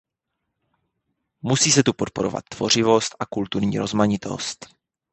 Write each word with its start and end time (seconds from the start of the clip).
Musí 1.41 1.71
se 1.71 1.83
tu 1.83 1.93
podporovat 1.93 2.43
tvořivost 2.49 3.15
a 3.19 3.25
kulturní 3.25 3.79
rozmanitost. 3.79 4.65